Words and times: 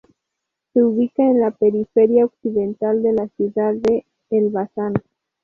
Se 0.73 0.81
ubica 0.81 1.21
en 1.21 1.39
la 1.41 1.51
periferia 1.51 2.25
occidental 2.25 3.03
de 3.03 3.13
la 3.13 3.27
ciudad 3.37 3.75
de 3.75 4.03
Elbasan. 4.31 4.95